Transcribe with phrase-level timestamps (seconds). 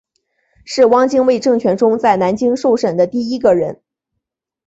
[0.65, 3.83] 是汪精卫政权中在南京受审的第一个人。